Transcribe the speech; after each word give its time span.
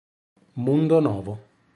Mundo 0.55 0.99
Novo 0.99 1.37